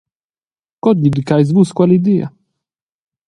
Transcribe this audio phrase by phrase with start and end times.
[0.83, 2.27] Co giudicheis Vus quella idea?